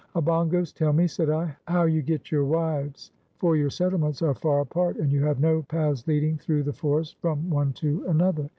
[0.15, 4.61] "Obongos, tell me," said I, "how you get your wives, for your settlements are far
[4.61, 8.49] apart and you have no paths leading through the forest from one to another.